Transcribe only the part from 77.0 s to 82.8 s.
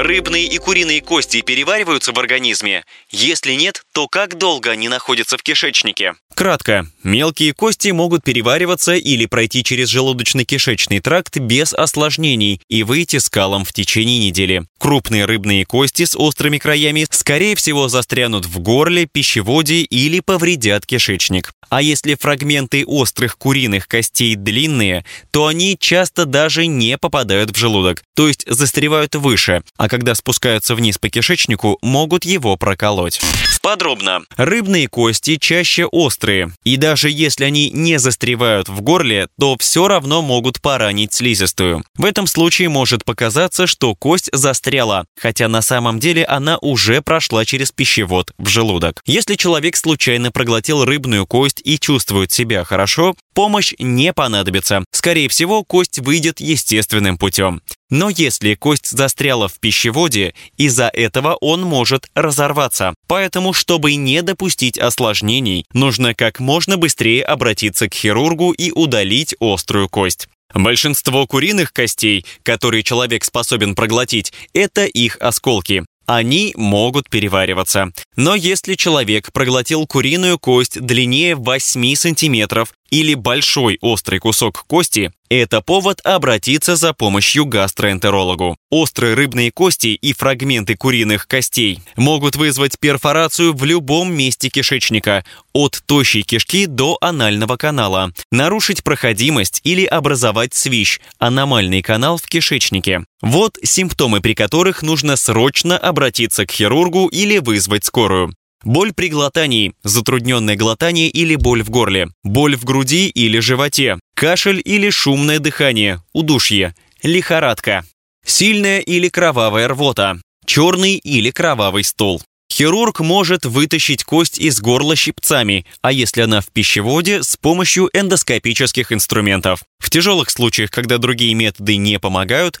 перевариваться. Но если человек проглотил куриную кость длиннее 8 сантиметров